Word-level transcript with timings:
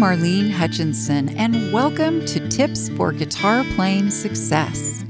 Marlene 0.00 0.50
Hutchinson, 0.50 1.28
and 1.36 1.74
welcome 1.74 2.24
to 2.24 2.48
Tips 2.48 2.88
for 2.88 3.12
Guitar 3.12 3.64
Playing 3.74 4.08
Success. 4.08 5.04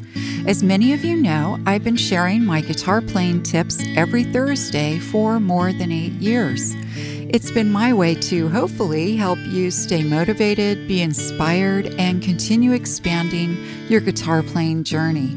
As 0.49 0.65
many 0.65 0.93
of 0.93 1.05
you 1.05 1.15
know, 1.15 1.61
I've 1.65 1.85
been 1.85 1.95
sharing 1.95 2.45
my 2.45 2.61
guitar 2.61 3.01
playing 3.01 3.45
tips 3.45 3.81
every 3.95 4.25
Thursday 4.25 4.99
for 4.99 5.39
more 5.39 5.73
than 5.73 5.93
eight 5.93 6.15
years. 6.15 6.75
It's 6.97 7.53
been 7.53 7.71
my 7.71 7.93
way 7.93 8.17
to 8.17 8.49
hopefully 8.49 9.15
help 9.15 9.39
you 9.47 9.71
stay 9.71 10.03
motivated, 10.03 10.89
be 10.89 11.03
inspired, 11.03 11.95
and 11.95 12.21
continue 12.21 12.73
expanding 12.73 13.57
your 13.89 14.01
guitar 14.01 14.43
playing 14.43 14.83
journey. 14.83 15.37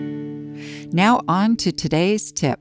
Now, 0.93 1.21
on 1.25 1.55
to 1.57 1.71
today's 1.71 2.33
tip. 2.33 2.59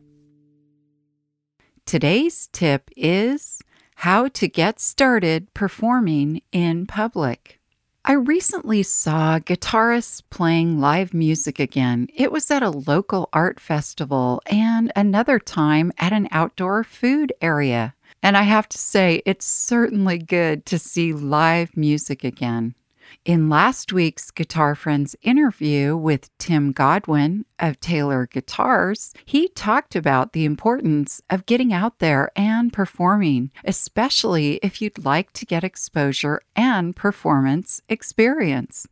Today's 1.84 2.48
tip 2.53 2.89
is 2.97 3.61
how 3.97 4.29
to 4.29 4.47
get 4.47 4.79
started 4.79 5.53
performing 5.53 6.43
in 6.53 6.87
public. 6.87 7.59
I 8.05 8.12
recently 8.12 8.84
saw 8.84 9.41
guitarists 9.41 10.22
playing 10.31 10.81
live 10.81 11.12
music 11.12 11.59
again. 11.59 12.06
It 12.14 12.31
was 12.31 12.53
at 12.53 12.62
a 12.62 12.70
local 12.70 13.28
art 13.33 13.59
festival 13.59 14.41
and 14.47 14.92
another 14.94 15.41
time 15.41 15.91
at 15.98 16.12
an 16.12 16.28
outdoor 16.31 16.84
food 16.84 17.33
area. 17.41 17.97
And 18.22 18.37
I 18.37 18.42
have 18.42 18.69
to 18.69 18.78
say, 18.78 19.22
it's 19.27 19.44
certainly 19.44 20.19
good 20.19 20.67
to 20.67 20.78
see 20.78 21.12
live 21.12 21.77
music 21.77 22.22
again. 22.22 22.77
In 23.25 23.48
last 23.48 23.92
week's 23.92 24.30
Guitar 24.30 24.75
Friends 24.75 25.16
interview 25.22 25.97
with 25.97 26.36
Tim 26.39 26.72
Godwin 26.72 27.44
of 27.58 27.78
Taylor 27.80 28.27
Guitars, 28.27 29.12
he 29.25 29.48
talked 29.48 29.94
about 29.94 30.33
the 30.33 30.44
importance 30.44 31.20
of 31.28 31.47
getting 31.47 31.72
out 31.72 31.98
there 31.98 32.31
and 32.34 32.72
performing, 32.72 33.50
especially 33.64 34.61
if 34.62 34.81
you'd 34.81 35.05
like 35.05 35.33
to 35.34 35.47
get 35.47 35.64
exposure 35.64 36.41
and 36.56 36.97
performance 36.97 37.83
experience. 37.88 38.86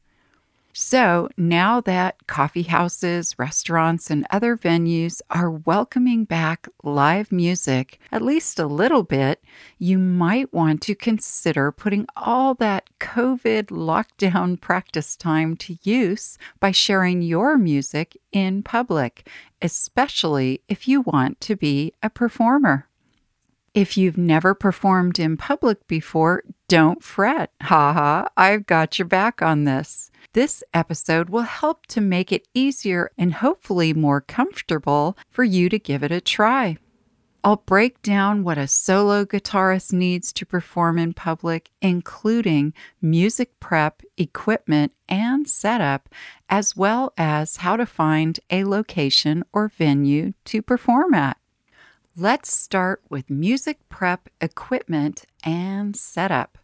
So 0.72 1.28
now 1.36 1.80
that 1.80 2.26
coffee 2.26 2.62
houses, 2.62 3.34
restaurants, 3.38 4.10
and 4.10 4.26
other 4.30 4.56
venues 4.56 5.20
are 5.30 5.50
welcoming 5.50 6.24
back 6.24 6.68
live 6.84 7.32
music 7.32 7.98
at 8.12 8.22
least 8.22 8.58
a 8.58 8.66
little 8.66 9.02
bit, 9.02 9.42
you 9.78 9.98
might 9.98 10.52
want 10.52 10.82
to 10.82 10.94
consider 10.94 11.72
putting 11.72 12.06
all 12.16 12.54
that 12.54 12.90
COVID 13.00 13.66
lockdown 13.66 14.60
practice 14.60 15.16
time 15.16 15.56
to 15.56 15.78
use 15.82 16.38
by 16.60 16.70
sharing 16.70 17.22
your 17.22 17.56
music 17.56 18.16
in 18.30 18.62
public, 18.62 19.28
especially 19.62 20.62
if 20.68 20.86
you 20.86 21.00
want 21.00 21.40
to 21.40 21.56
be 21.56 21.92
a 22.02 22.10
performer. 22.10 22.88
If 23.74 23.96
you've 23.96 24.18
never 24.18 24.54
performed 24.54 25.18
in 25.18 25.36
public 25.36 25.86
before, 25.86 26.42
don't 26.68 27.02
fret. 27.02 27.52
Ha 27.62 27.92
ha, 27.92 28.28
I've 28.36 28.66
got 28.66 28.98
your 28.98 29.06
back 29.06 29.40
on 29.42 29.64
this. 29.64 30.07
This 30.38 30.62
episode 30.72 31.30
will 31.30 31.42
help 31.42 31.88
to 31.88 32.00
make 32.00 32.30
it 32.30 32.46
easier 32.54 33.10
and 33.18 33.34
hopefully 33.34 33.92
more 33.92 34.20
comfortable 34.20 35.18
for 35.28 35.42
you 35.42 35.68
to 35.68 35.80
give 35.80 36.04
it 36.04 36.12
a 36.12 36.20
try. 36.20 36.76
I'll 37.42 37.64
break 37.66 38.00
down 38.02 38.44
what 38.44 38.56
a 38.56 38.68
solo 38.68 39.24
guitarist 39.24 39.92
needs 39.92 40.32
to 40.34 40.46
perform 40.46 40.96
in 40.96 41.12
public, 41.12 41.70
including 41.82 42.72
music 43.02 43.58
prep, 43.58 44.00
equipment, 44.16 44.92
and 45.08 45.48
setup, 45.48 46.08
as 46.48 46.76
well 46.76 47.12
as 47.18 47.56
how 47.56 47.74
to 47.74 47.84
find 47.84 48.38
a 48.48 48.62
location 48.62 49.42
or 49.52 49.66
venue 49.66 50.34
to 50.44 50.62
perform 50.62 51.14
at. 51.14 51.36
Let's 52.16 52.56
start 52.56 53.02
with 53.10 53.28
music 53.28 53.80
prep, 53.88 54.28
equipment, 54.40 55.24
and 55.42 55.96
setup. 55.96 56.57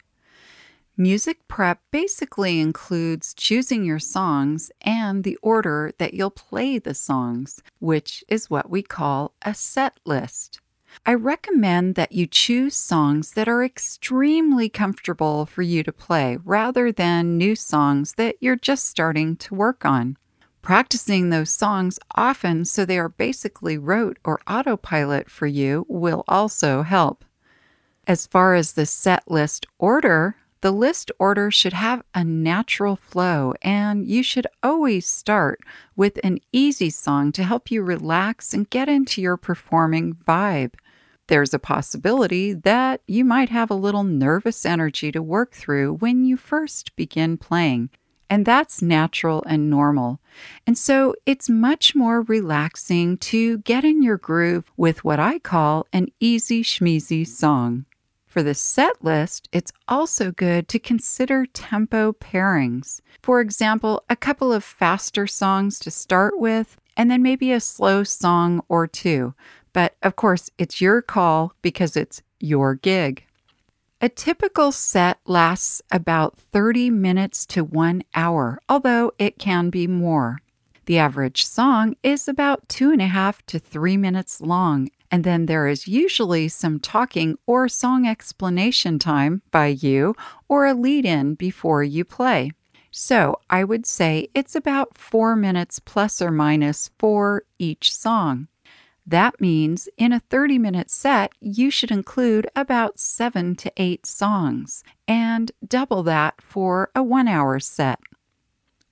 Music 0.97 1.45
prep 1.49 1.81
basically 1.91 2.61
includes 2.61 3.33
choosing 3.33 3.83
your 3.83 3.99
songs 3.99 4.71
and 4.79 5.25
the 5.25 5.37
order 5.41 5.91
that 5.97 6.13
you'll 6.13 6.29
play 6.29 6.79
the 6.79 6.93
songs, 6.93 7.61
which 7.79 8.23
is 8.29 8.49
what 8.49 8.69
we 8.69 8.81
call 8.81 9.33
a 9.41 9.53
set 9.53 9.99
list. 10.05 10.61
I 11.05 11.13
recommend 11.15 11.95
that 11.95 12.13
you 12.13 12.27
choose 12.27 12.77
songs 12.77 13.31
that 13.33 13.49
are 13.49 13.61
extremely 13.61 14.69
comfortable 14.69 15.45
for 15.45 15.63
you 15.63 15.83
to 15.83 15.91
play 15.91 16.37
rather 16.45 16.93
than 16.93 17.37
new 17.37 17.57
songs 17.57 18.13
that 18.13 18.37
you're 18.39 18.55
just 18.55 18.85
starting 18.85 19.35
to 19.35 19.53
work 19.53 19.83
on. 19.83 20.15
Practicing 20.61 21.29
those 21.29 21.51
songs 21.51 21.99
often 22.15 22.63
so 22.63 22.85
they 22.85 22.97
are 22.97 23.09
basically 23.09 23.77
rote 23.77 24.17
or 24.23 24.39
autopilot 24.47 25.29
for 25.29 25.45
you 25.45 25.85
will 25.89 26.23
also 26.29 26.83
help. 26.83 27.25
As 28.07 28.27
far 28.27 28.55
as 28.55 28.73
the 28.73 28.85
set 28.85 29.29
list 29.29 29.65
order, 29.77 30.37
the 30.61 30.71
list 30.71 31.11
order 31.19 31.51
should 31.51 31.73
have 31.73 32.03
a 32.13 32.23
natural 32.23 32.95
flow, 32.95 33.53
and 33.61 34.07
you 34.07 34.23
should 34.23 34.47
always 34.63 35.05
start 35.05 35.59
with 35.95 36.19
an 36.23 36.39
easy 36.51 36.89
song 36.89 37.31
to 37.33 37.43
help 37.43 37.69
you 37.69 37.83
relax 37.83 38.53
and 38.53 38.69
get 38.69 38.89
into 38.89 39.21
your 39.21 39.37
performing 39.37 40.13
vibe. 40.13 40.73
There's 41.27 41.53
a 41.53 41.59
possibility 41.59 42.53
that 42.53 43.01
you 43.07 43.25
might 43.25 43.49
have 43.49 43.71
a 43.71 43.75
little 43.75 44.03
nervous 44.03 44.65
energy 44.65 45.11
to 45.11 45.23
work 45.23 45.53
through 45.53 45.93
when 45.95 46.23
you 46.23 46.37
first 46.37 46.95
begin 46.95 47.37
playing, 47.37 47.89
and 48.29 48.45
that's 48.45 48.81
natural 48.81 49.43
and 49.47 49.69
normal. 49.69 50.19
And 50.67 50.77
so 50.77 51.15
it's 51.25 51.49
much 51.49 51.95
more 51.95 52.21
relaxing 52.21 53.17
to 53.17 53.57
get 53.59 53.83
in 53.83 54.03
your 54.03 54.17
groove 54.17 54.71
with 54.77 55.03
what 55.03 55.19
I 55.19 55.39
call 55.39 55.87
an 55.91 56.07
easy 56.19 56.63
schmeezy 56.63 57.27
song. 57.27 57.85
For 58.35 58.43
the 58.43 58.53
set 58.53 59.01
list, 59.01 59.47
it's 59.53 59.71
also 59.87 60.29
good 60.29 60.67
to 60.67 60.77
consider 60.77 61.45
tempo 61.45 62.11
pairings. 62.11 62.99
For 63.23 63.39
example, 63.39 64.03
a 64.09 64.17
couple 64.17 64.51
of 64.51 64.61
faster 64.61 65.25
songs 65.25 65.79
to 65.79 65.89
start 65.89 66.37
with, 66.37 66.75
and 66.97 67.09
then 67.09 67.23
maybe 67.23 67.53
a 67.53 67.61
slow 67.61 68.03
song 68.03 68.61
or 68.67 68.87
two. 68.87 69.33
But 69.71 69.95
of 70.03 70.17
course, 70.17 70.49
it's 70.57 70.81
your 70.81 71.01
call 71.01 71.53
because 71.61 71.95
it's 71.95 72.23
your 72.41 72.75
gig. 72.75 73.23
A 74.01 74.09
typical 74.09 74.73
set 74.73 75.17
lasts 75.25 75.81
about 75.89 76.37
30 76.37 76.89
minutes 76.89 77.45
to 77.45 77.63
one 77.63 78.03
hour, 78.15 78.59
although 78.67 79.13
it 79.17 79.39
can 79.39 79.69
be 79.69 79.87
more. 79.87 80.41
The 80.87 80.97
average 80.97 81.45
song 81.45 81.95
is 82.03 82.27
about 82.27 82.67
two 82.67 82.91
and 82.91 83.01
a 83.01 83.07
half 83.07 83.45
to 83.45 83.59
three 83.59 83.95
minutes 83.95 84.41
long, 84.41 84.89
and 85.11 85.23
then 85.23 85.45
there 85.45 85.67
is 85.67 85.87
usually 85.87 86.47
some 86.47 86.79
talking 86.79 87.37
or 87.45 87.67
song 87.67 88.07
explanation 88.07 88.99
time 88.99 89.41
by 89.51 89.67
you 89.67 90.15
or 90.47 90.65
a 90.65 90.73
lead 90.73 91.05
in 91.05 91.35
before 91.35 91.83
you 91.83 92.03
play. 92.03 92.51
So 92.91 93.39
I 93.49 93.63
would 93.63 93.85
say 93.85 94.29
it's 94.33 94.55
about 94.55 94.97
four 94.97 95.35
minutes 95.35 95.79
plus 95.79 96.21
or 96.21 96.31
minus 96.31 96.91
for 96.97 97.43
each 97.59 97.93
song. 97.93 98.47
That 99.05 99.39
means 99.39 99.87
in 99.97 100.11
a 100.11 100.21
30 100.21 100.57
minute 100.57 100.89
set, 100.89 101.33
you 101.39 101.69
should 101.69 101.91
include 101.91 102.47
about 102.55 102.99
seven 102.99 103.55
to 103.57 103.71
eight 103.77 104.05
songs 104.05 104.83
and 105.07 105.51
double 105.67 106.03
that 106.03 106.41
for 106.41 106.89
a 106.95 107.03
one 107.03 107.27
hour 107.27 107.59
set. 107.59 107.99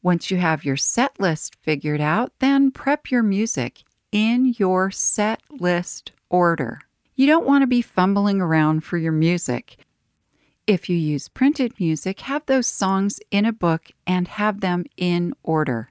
Once 0.03 0.29
you 0.29 0.37
have 0.37 0.65
your 0.65 0.77
set 0.77 1.17
list 1.19 1.55
figured 1.61 2.01
out, 2.01 2.33
then 2.39 2.69
prep 2.69 3.09
your 3.09 3.23
music 3.23 3.83
in 4.13 4.53
your 4.59 4.91
set 4.91 5.41
list 5.49 6.11
order. 6.29 6.79
You 7.15 7.25
don't 7.25 7.47
want 7.47 7.63
to 7.63 7.67
be 7.67 7.81
fumbling 7.81 8.39
around 8.39 8.81
for 8.83 8.97
your 8.97 9.11
music. 9.11 9.77
If 10.67 10.87
you 10.87 10.95
use 10.95 11.27
printed 11.27 11.73
music, 11.79 12.21
have 12.21 12.45
those 12.45 12.67
songs 12.67 13.19
in 13.31 13.45
a 13.45 13.51
book 13.51 13.89
and 14.05 14.27
have 14.27 14.61
them 14.61 14.85
in 14.97 15.33
order. 15.41 15.89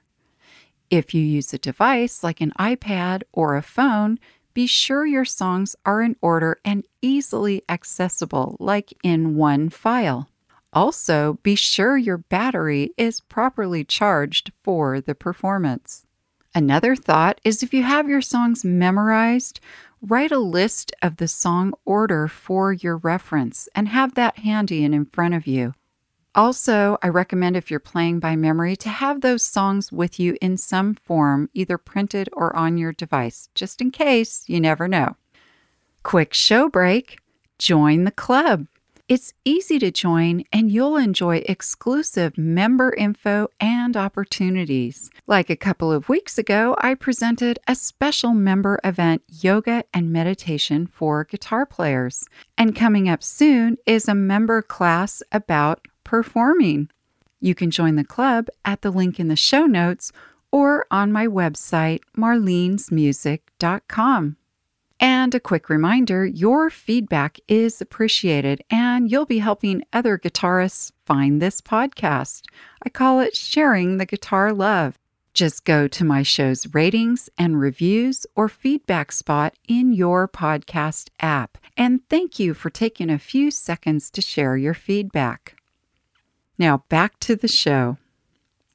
If 0.89 1.13
you 1.13 1.21
use 1.21 1.53
a 1.53 1.57
device 1.57 2.23
like 2.23 2.39
an 2.39 2.53
iPad 2.57 3.23
or 3.33 3.57
a 3.57 3.61
phone, 3.61 4.19
be 4.53 4.67
sure 4.67 5.05
your 5.05 5.25
songs 5.25 5.75
are 5.85 6.01
in 6.01 6.15
order 6.21 6.59
and 6.63 6.85
easily 7.01 7.61
accessible, 7.67 8.55
like 8.59 8.93
in 9.03 9.35
one 9.35 9.69
file. 9.69 10.29
Also, 10.71 11.39
be 11.43 11.55
sure 11.55 11.97
your 11.97 12.19
battery 12.19 12.93
is 12.97 13.19
properly 13.19 13.83
charged 13.83 14.51
for 14.63 15.01
the 15.01 15.13
performance. 15.13 16.05
Another 16.55 16.95
thought 16.95 17.41
is 17.43 17.63
if 17.63 17.73
you 17.73 17.83
have 17.83 18.07
your 18.07 18.21
songs 18.21 18.63
memorized, 18.63 19.59
write 20.01 20.31
a 20.31 20.37
list 20.37 20.93
of 21.01 21.17
the 21.17 21.27
song 21.27 21.73
order 21.85 22.27
for 22.27 22.71
your 22.73 22.97
reference 22.97 23.67
and 23.73 23.87
have 23.87 24.13
that 24.15 24.39
handy 24.39 24.85
and 24.85 24.93
in 24.93 25.05
front 25.05 25.33
of 25.33 25.47
you. 25.47 25.73
Also, 26.35 26.97
I 27.01 27.09
recommend 27.09 27.55
if 27.55 27.69
you're 27.69 27.79
playing 27.79 28.19
by 28.19 28.35
memory 28.35 28.75
to 28.77 28.89
have 28.89 29.21
those 29.21 29.43
songs 29.43 29.91
with 29.91 30.19
you 30.19 30.35
in 30.41 30.57
some 30.57 30.95
form, 30.95 31.49
either 31.53 31.77
printed 31.77 32.27
or 32.33 32.55
on 32.55 32.77
your 32.77 32.91
device, 32.91 33.49
just 33.53 33.81
in 33.81 33.91
case 33.91 34.43
you 34.47 34.59
never 34.59 34.87
know. 34.87 35.15
Quick 36.01 36.33
show 36.33 36.69
break 36.69 37.19
join 37.59 38.03
the 38.03 38.11
club. 38.11 38.67
It's 39.13 39.33
easy 39.45 39.77
to 39.77 39.91
join, 39.91 40.43
and 40.51 40.71
you'll 40.71 40.97
enjoy 40.97 41.43
exclusive 41.45 42.35
member 42.35 42.91
info 42.97 43.47
and 43.59 43.95
opportunities. 43.95 45.11
Like 45.27 45.51
a 45.51 45.55
couple 45.55 45.91
of 45.91 46.09
weeks 46.09 46.39
ago, 46.39 46.75
I 46.79 46.95
presented 46.95 47.59
a 47.67 47.75
special 47.75 48.33
member 48.33 48.79
event, 48.83 49.21
Yoga 49.27 49.83
and 49.93 50.11
Meditation 50.11 50.87
for 50.87 51.25
Guitar 51.25 51.67
Players. 51.67 52.25
And 52.57 52.75
coming 52.75 53.07
up 53.07 53.21
soon 53.21 53.77
is 53.85 54.07
a 54.07 54.15
member 54.15 54.63
class 54.63 55.21
about 55.31 55.87
performing. 56.03 56.89
You 57.39 57.53
can 57.53 57.69
join 57.69 57.97
the 57.97 58.03
club 58.03 58.47
at 58.65 58.81
the 58.81 58.89
link 58.89 59.19
in 59.19 59.27
the 59.27 59.35
show 59.35 59.67
notes 59.67 60.11
or 60.51 60.87
on 60.89 61.11
my 61.11 61.27
website, 61.27 61.99
marlenesmusic.com. 62.17 64.37
And 64.99 65.33
a 65.35 65.39
quick 65.39 65.69
reminder 65.69 66.25
your 66.25 66.69
feedback 66.69 67.39
is 67.47 67.81
appreciated, 67.81 68.63
and 68.69 69.11
you'll 69.11 69.25
be 69.25 69.39
helping 69.39 69.83
other 69.91 70.17
guitarists 70.17 70.91
find 71.05 71.41
this 71.41 71.61
podcast. 71.61 72.43
I 72.83 72.89
call 72.89 73.19
it 73.19 73.35
Sharing 73.35 73.97
the 73.97 74.05
Guitar 74.05 74.53
Love. 74.53 74.97
Just 75.33 75.65
go 75.65 75.87
to 75.87 76.05
my 76.05 76.21
show's 76.21 76.73
ratings 76.75 77.27
and 77.39 77.59
reviews 77.59 78.25
or 78.35 78.47
feedback 78.47 79.11
spot 79.11 79.55
in 79.67 79.91
your 79.91 80.27
podcast 80.27 81.09
app. 81.19 81.57
And 81.75 82.07
thank 82.07 82.39
you 82.39 82.53
for 82.53 82.69
taking 82.69 83.09
a 83.09 83.17
few 83.17 83.49
seconds 83.49 84.11
to 84.11 84.21
share 84.21 84.55
your 84.55 84.75
feedback. 84.75 85.55
Now, 86.59 86.83
back 86.87 87.19
to 87.21 87.35
the 87.35 87.47
show. 87.47 87.97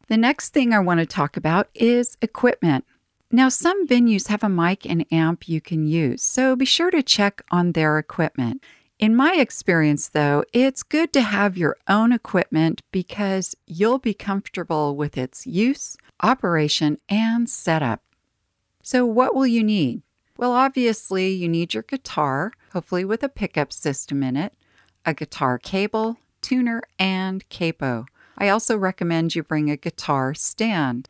The 0.09 0.17
next 0.17 0.53
thing 0.53 0.73
I 0.73 0.81
want 0.81 0.99
to 0.99 1.06
talk 1.06 1.37
about 1.37 1.69
is 1.75 2.17
equipment. 2.21 2.85
Now, 3.31 3.51
some 3.51 3.87
venues 3.87 4.29
have 4.29 4.43
a 4.43 4.49
mic 4.49 4.87
and 4.87 5.05
amp 5.13 5.49
you 5.49 5.61
can 5.61 5.87
use, 5.87 6.23
so 6.23 6.57
be 6.57 6.65
sure 6.65 6.91
to 6.91 7.03
check 7.03 7.43
on 7.51 7.73
their 7.73 7.99
equipment. 7.99 8.63
In 8.99 9.15
my 9.15 9.35
experience, 9.35 10.09
though, 10.09 10.45
it's 10.55 10.83
good 10.83 11.13
to 11.13 11.21
have 11.21 11.59
your 11.59 11.77
own 11.87 12.11
equipment 12.11 12.83
because 12.91 13.55
you'll 13.67 13.99
be 13.99 14.15
comfortable 14.15 14.97
with 14.97 15.19
its 15.19 15.47
use, 15.47 15.97
operation, 16.23 16.99
and 17.09 17.51
setup. 17.51 18.03
So, 18.83 19.05
what 19.05 19.35
will 19.35 19.47
you 19.47 19.63
need? 19.63 20.03
Well, 20.39 20.53
obviously, 20.53 21.29
you 21.29 21.49
need 21.49 21.75
your 21.75 21.83
guitar, 21.83 22.53
hopefully 22.73 23.05
with 23.05 23.23
a 23.23 23.29
pickup 23.29 23.75
system 23.75 24.23
in 24.23 24.37
it, 24.37 24.55
a 25.05 25.13
guitar 25.13 25.59
cable, 25.59 26.17
tuner, 26.41 26.83
and 26.99 27.47
capo. 27.51 28.07
I 28.39 28.49
also 28.49 28.77
recommend 28.79 29.35
you 29.35 29.43
bring 29.43 29.71
a 29.71 29.77
guitar 29.77 30.33
stand. 30.33 31.09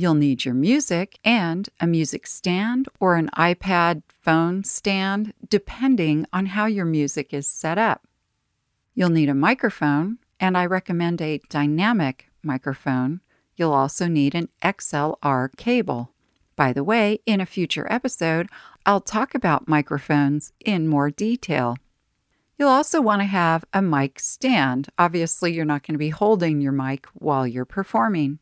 You'll 0.00 0.14
need 0.14 0.44
your 0.44 0.54
music 0.54 1.18
and 1.24 1.68
a 1.80 1.86
music 1.88 2.28
stand 2.28 2.86
or 3.00 3.16
an 3.16 3.30
iPad 3.36 4.04
phone 4.22 4.62
stand, 4.62 5.34
depending 5.48 6.24
on 6.32 6.46
how 6.46 6.66
your 6.66 6.84
music 6.84 7.34
is 7.34 7.48
set 7.48 7.78
up. 7.78 8.06
You'll 8.94 9.08
need 9.08 9.28
a 9.28 9.34
microphone, 9.34 10.18
and 10.38 10.56
I 10.56 10.66
recommend 10.66 11.20
a 11.20 11.40
dynamic 11.48 12.30
microphone. 12.44 13.22
You'll 13.56 13.72
also 13.72 14.06
need 14.06 14.36
an 14.36 14.50
XLR 14.62 15.48
cable. 15.56 16.12
By 16.54 16.72
the 16.72 16.84
way, 16.84 17.18
in 17.26 17.40
a 17.40 17.44
future 17.44 17.90
episode, 17.90 18.46
I'll 18.86 19.00
talk 19.00 19.34
about 19.34 19.66
microphones 19.66 20.52
in 20.64 20.86
more 20.86 21.10
detail. 21.10 21.76
You'll 22.56 22.68
also 22.68 23.00
want 23.00 23.22
to 23.22 23.26
have 23.26 23.64
a 23.72 23.82
mic 23.82 24.20
stand. 24.20 24.90
Obviously, 24.96 25.54
you're 25.54 25.64
not 25.64 25.84
going 25.84 25.94
to 25.94 25.98
be 25.98 26.10
holding 26.10 26.60
your 26.60 26.70
mic 26.70 27.06
while 27.14 27.48
you're 27.48 27.64
performing. 27.64 28.38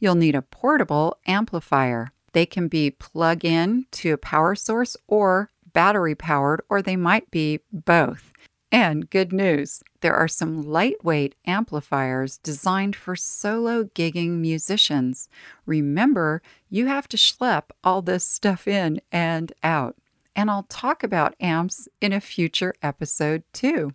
You'll 0.00 0.16
need 0.16 0.34
a 0.34 0.42
portable 0.42 1.18
amplifier. 1.26 2.12
They 2.32 2.46
can 2.46 2.66
be 2.66 2.90
plug 2.90 3.44
in 3.44 3.86
to 3.92 4.14
a 4.14 4.18
power 4.18 4.56
source 4.56 4.96
or 5.06 5.50
battery 5.72 6.16
powered, 6.16 6.62
or 6.68 6.82
they 6.82 6.96
might 6.96 7.30
be 7.30 7.60
both. 7.72 8.32
And 8.72 9.08
good 9.08 9.32
news 9.32 9.82
there 10.00 10.14
are 10.14 10.28
some 10.28 10.62
lightweight 10.62 11.34
amplifiers 11.46 12.38
designed 12.38 12.96
for 12.96 13.14
solo 13.14 13.84
gigging 13.84 14.38
musicians. 14.38 15.28
Remember, 15.66 16.40
you 16.68 16.86
have 16.86 17.06
to 17.08 17.16
schlep 17.16 17.64
all 17.84 18.00
this 18.00 18.24
stuff 18.24 18.66
in 18.66 19.00
and 19.12 19.52
out 19.62 19.96
and 20.40 20.50
I'll 20.50 20.64
talk 20.64 21.02
about 21.02 21.34
amps 21.40 21.88
in 22.00 22.12
a 22.12 22.20
future 22.20 22.74
episode 22.82 23.42
too. 23.52 23.92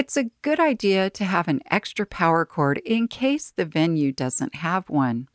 It's 0.00 0.16
a 0.16 0.30
good 0.40 0.58
idea 0.58 1.10
to 1.10 1.26
have 1.26 1.46
an 1.46 1.60
extra 1.70 2.06
power 2.06 2.46
cord 2.46 2.78
in 2.86 3.06
case 3.06 3.52
the 3.54 3.66
venue 3.66 4.12
doesn't 4.12 4.54
have 4.54 4.88
one. 4.88 5.28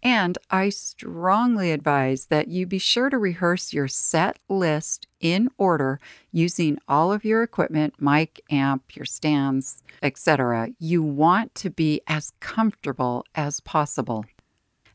And 0.00 0.38
I 0.48 0.68
strongly 0.68 1.72
advise 1.72 2.26
that 2.26 2.46
you 2.46 2.64
be 2.64 2.78
sure 2.78 3.10
to 3.10 3.18
rehearse 3.18 3.72
your 3.72 3.88
set 3.88 4.38
list 4.48 5.08
in 5.18 5.48
order 5.58 5.98
using 6.30 6.78
all 6.86 7.12
of 7.12 7.24
your 7.24 7.42
equipment, 7.42 7.94
mic, 8.00 8.40
amp, 8.48 8.94
your 8.94 9.06
stands, 9.06 9.82
etc. 10.04 10.68
You 10.78 11.02
want 11.02 11.56
to 11.56 11.70
be 11.70 12.00
as 12.06 12.32
comfortable 12.38 13.24
as 13.34 13.58
possible. 13.58 14.24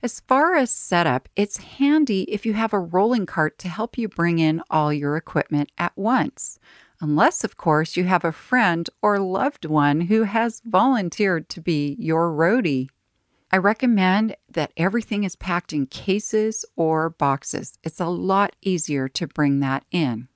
As 0.02 0.22
far 0.22 0.56
as 0.56 0.72
setup, 0.72 1.28
it's 1.36 1.58
handy 1.58 2.22
if 2.30 2.46
you 2.46 2.54
have 2.54 2.72
a 2.72 2.80
rolling 2.80 3.26
cart 3.26 3.58
to 3.60 3.68
help 3.68 3.98
you 3.98 4.08
bring 4.08 4.40
in 4.40 4.62
all 4.70 4.94
your 4.94 5.18
equipment 5.18 5.70
at 5.78 5.92
once. 5.98 6.60
Unless, 7.00 7.44
of 7.44 7.58
course, 7.58 7.96
you 7.96 8.06
have 8.06 8.26
a 8.26 8.32
friend 8.32 8.90
or 9.02 9.20
loved 9.20 9.66
one 9.66 10.02
who 10.02 10.24
has 10.24 10.62
volunteered 10.66 11.48
to 11.50 11.62
be 11.62 11.96
your 12.00 12.32
roadie. 12.32 12.90
I 13.52 13.58
recommend 13.58 14.36
that 14.50 14.74
everything 14.76 15.24
is 15.24 15.36
packed 15.36 15.74
in 15.74 15.86
cases 15.86 16.66
or 16.76 17.12
boxes. 17.12 17.78
It's 17.84 18.00
a 18.00 18.08
lot 18.08 18.56
easier 18.62 19.08
to 19.10 19.28
bring 19.28 19.60
that 19.60 19.86
in. 19.92 20.28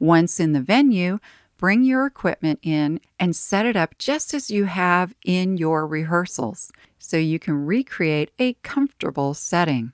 Once 0.00 0.40
in 0.40 0.52
the 0.52 0.60
venue, 0.60 1.20
bring 1.58 1.84
your 1.84 2.06
equipment 2.06 2.58
in 2.62 3.00
and 3.18 3.34
set 3.34 3.64
it 3.64 3.76
up 3.76 3.96
just 3.98 4.34
as 4.34 4.50
you 4.50 4.64
have 4.64 5.14
in 5.24 5.56
your 5.56 5.86
rehearsals 5.86 6.70
so 6.98 7.16
you 7.16 7.38
can 7.38 7.66
recreate 7.66 8.30
a 8.38 8.54
comfortable 8.62 9.32
setting. 9.32 9.92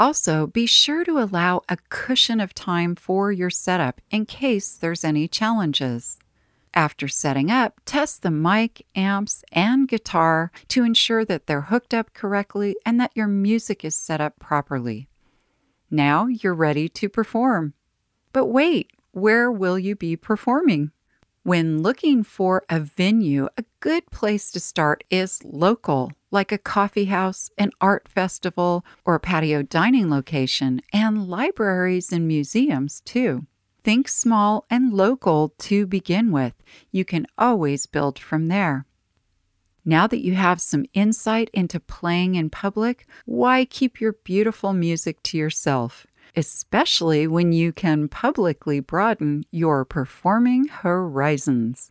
Also, 0.00 0.46
be 0.46 0.64
sure 0.64 1.04
to 1.04 1.18
allow 1.18 1.60
a 1.68 1.76
cushion 1.90 2.40
of 2.40 2.54
time 2.54 2.94
for 2.96 3.30
your 3.30 3.50
setup 3.50 4.00
in 4.10 4.24
case 4.24 4.74
there's 4.74 5.04
any 5.04 5.28
challenges. 5.28 6.18
After 6.72 7.06
setting 7.06 7.50
up, 7.50 7.78
test 7.84 8.22
the 8.22 8.30
mic, 8.30 8.86
amps, 8.96 9.44
and 9.52 9.86
guitar 9.86 10.52
to 10.68 10.84
ensure 10.84 11.26
that 11.26 11.46
they're 11.46 11.68
hooked 11.68 11.92
up 11.92 12.14
correctly 12.14 12.76
and 12.86 12.98
that 12.98 13.10
your 13.14 13.26
music 13.26 13.84
is 13.84 13.94
set 13.94 14.22
up 14.22 14.38
properly. 14.38 15.10
Now 15.90 16.28
you're 16.28 16.54
ready 16.54 16.88
to 16.88 17.10
perform. 17.10 17.74
But 18.32 18.46
wait, 18.46 18.92
where 19.10 19.52
will 19.52 19.78
you 19.78 19.96
be 19.96 20.16
performing? 20.16 20.92
When 21.42 21.82
looking 21.82 22.22
for 22.22 22.62
a 22.70 22.80
venue, 22.80 23.50
a 23.58 23.64
good 23.80 24.10
place 24.10 24.50
to 24.52 24.60
start 24.60 25.04
is 25.10 25.44
local, 25.44 26.12
like 26.30 26.52
a 26.52 26.58
coffee 26.58 27.06
house, 27.06 27.50
an 27.58 27.70
art 27.80 28.08
festival, 28.08 28.84
or 29.04 29.14
a 29.14 29.20
patio 29.20 29.62
dining 29.62 30.10
location, 30.10 30.80
and 30.92 31.28
libraries 31.28 32.12
and 32.12 32.26
museums 32.26 33.00
too. 33.02 33.46
Think 33.82 34.08
small 34.08 34.66
and 34.70 34.92
local 34.92 35.54
to 35.58 35.86
begin 35.86 36.32
with. 36.32 36.54
You 36.92 37.04
can 37.04 37.26
always 37.38 37.86
build 37.86 38.18
from 38.18 38.48
there. 38.48 38.86
Now 39.84 40.06
that 40.06 40.22
you 40.22 40.34
have 40.34 40.60
some 40.60 40.84
insight 40.92 41.48
into 41.54 41.80
playing 41.80 42.34
in 42.34 42.50
public, 42.50 43.06
why 43.24 43.64
keep 43.64 44.00
your 44.00 44.12
beautiful 44.12 44.72
music 44.72 45.22
to 45.24 45.38
yourself? 45.38 46.06
especially 46.36 47.26
when 47.26 47.52
you 47.52 47.72
can 47.72 48.08
publicly 48.08 48.80
broaden 48.80 49.44
your 49.50 49.84
performing 49.84 50.66
horizons. 50.68 51.90